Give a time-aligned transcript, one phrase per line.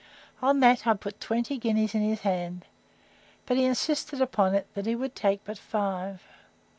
[0.41, 2.65] On that I put twenty guineas in his hand;
[3.45, 6.23] but he insisted upon it, that he would take but five.